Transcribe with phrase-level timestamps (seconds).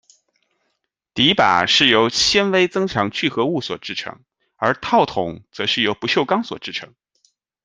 [1.13, 4.23] 底把是由纤维增强聚合物所制成，
[4.55, 6.95] 而套筒则是由不锈钢所制成。